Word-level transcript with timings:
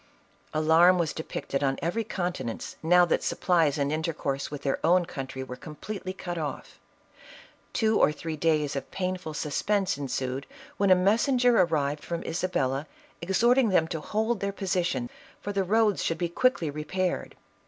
Alarm 0.51 0.97
was 0.97 1.13
depicted 1.13 1.63
on 1.63 1.77
every 1.79 2.03
countenance, 2.03 2.75
now 2.81 3.05
that 3.05 3.21
supplies 3.21 3.77
and 3.77 3.93
intercourse 3.93 4.49
with 4.49 4.63
their 4.63 4.83
own 4.83 5.05
country 5.05 5.43
were 5.43 5.55
completely 5.55 6.11
cut 6.11 6.39
off. 6.39 6.79
Two 7.71 7.99
or 7.99 8.11
three 8.11 8.35
days 8.35 8.75
of 8.75 8.89
painful 8.89 9.35
sus 9.35 9.61
pense 9.61 9.99
ensued, 9.99 10.47
when 10.77 10.89
a 10.89 10.95
messenger 10.95 11.55
arrived 11.55 12.03
from 12.03 12.23
Isabella, 12.23 12.87
exhorting 13.21 13.69
them 13.69 13.87
to 13.89 14.01
hold 14.01 14.39
their 14.39 14.51
position, 14.51 15.07
for 15.39 15.53
the 15.53 15.63
roads 15.63 16.03
should 16.03 16.17
be 16.17 16.29
quickly 16.29 16.71
repaired. 16.71 17.35